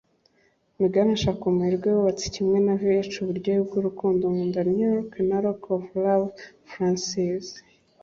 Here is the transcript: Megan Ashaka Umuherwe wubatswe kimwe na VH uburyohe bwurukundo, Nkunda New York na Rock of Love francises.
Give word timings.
Megan 0.77 1.09
Ashaka 1.17 1.41
Umuherwe 1.45 1.87
wubatswe 1.91 2.27
kimwe 2.35 2.57
na 2.65 2.73
VH 2.81 3.13
uburyohe 3.23 3.61
bwurukundo, 3.67 4.23
Nkunda 4.33 4.59
New 4.75 4.83
York 4.93 5.11
na 5.29 5.37
Rock 5.43 5.61
of 5.75 5.85
Love 6.03 6.29
francises. 6.69 7.47